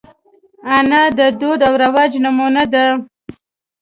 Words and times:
انا 0.75 1.03
د 1.17 1.19
دود 1.39 1.59
او 1.67 1.73
رواج 1.83 2.11
نمونه 2.23 2.63
ده 2.73 2.85